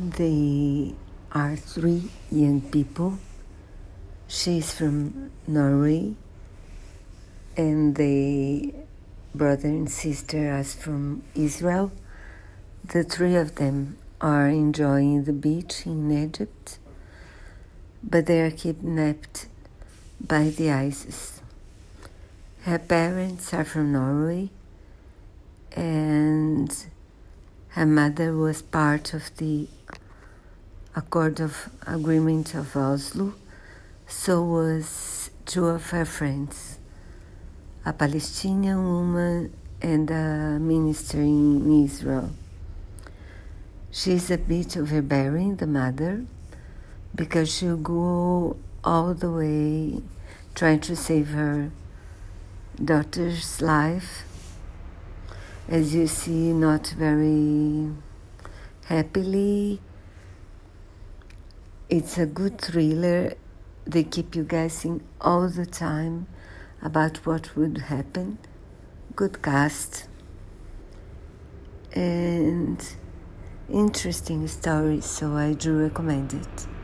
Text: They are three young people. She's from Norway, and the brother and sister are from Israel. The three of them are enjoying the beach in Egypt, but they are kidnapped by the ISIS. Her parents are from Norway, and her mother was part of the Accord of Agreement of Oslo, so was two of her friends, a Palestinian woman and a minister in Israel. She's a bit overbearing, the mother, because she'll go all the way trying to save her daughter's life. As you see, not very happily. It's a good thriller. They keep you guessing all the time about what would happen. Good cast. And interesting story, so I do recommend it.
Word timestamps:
They 0.00 0.94
are 1.32 1.56
three 1.56 2.08
young 2.30 2.60
people. 2.60 3.18
She's 4.28 4.70
from 4.72 5.32
Norway, 5.44 6.14
and 7.56 7.96
the 7.96 8.74
brother 9.34 9.66
and 9.66 9.90
sister 9.90 10.52
are 10.56 10.62
from 10.62 11.24
Israel. 11.34 11.90
The 12.84 13.02
three 13.02 13.34
of 13.34 13.56
them 13.56 13.98
are 14.20 14.46
enjoying 14.46 15.24
the 15.24 15.32
beach 15.32 15.84
in 15.84 16.12
Egypt, 16.12 16.78
but 18.04 18.26
they 18.26 18.42
are 18.42 18.52
kidnapped 18.52 19.48
by 20.20 20.50
the 20.50 20.70
ISIS. 20.70 21.42
Her 22.60 22.78
parents 22.78 23.52
are 23.52 23.64
from 23.64 23.90
Norway, 23.90 24.50
and 25.72 26.70
her 27.78 27.86
mother 27.86 28.34
was 28.34 28.60
part 28.60 29.14
of 29.14 29.30
the 29.36 29.68
Accord 30.96 31.38
of 31.38 31.70
Agreement 31.86 32.52
of 32.56 32.74
Oslo, 32.74 33.34
so 34.08 34.42
was 34.42 35.30
two 35.46 35.66
of 35.66 35.90
her 35.90 36.04
friends, 36.04 36.80
a 37.86 37.92
Palestinian 37.92 38.82
woman 38.82 39.52
and 39.80 40.10
a 40.10 40.58
minister 40.58 41.18
in 41.18 41.84
Israel. 41.84 42.30
She's 43.92 44.28
a 44.32 44.38
bit 44.38 44.76
overbearing, 44.76 45.54
the 45.54 45.68
mother, 45.68 46.24
because 47.14 47.48
she'll 47.54 47.76
go 47.76 48.56
all 48.82 49.14
the 49.14 49.30
way 49.30 50.02
trying 50.56 50.80
to 50.80 50.96
save 50.96 51.28
her 51.28 51.70
daughter's 52.84 53.62
life. 53.62 54.24
As 55.70 55.94
you 55.94 56.06
see, 56.06 56.54
not 56.54 56.86
very 56.96 57.90
happily. 58.86 59.82
It's 61.90 62.16
a 62.16 62.24
good 62.24 62.58
thriller. 62.58 63.34
They 63.84 64.04
keep 64.04 64.34
you 64.34 64.44
guessing 64.44 65.02
all 65.20 65.46
the 65.50 65.66
time 65.66 66.26
about 66.80 67.18
what 67.26 67.54
would 67.54 67.76
happen. 67.92 68.38
Good 69.14 69.42
cast. 69.42 70.08
And 71.92 72.82
interesting 73.68 74.48
story, 74.48 75.02
so 75.02 75.36
I 75.36 75.52
do 75.52 75.78
recommend 75.78 76.32
it. 76.32 76.77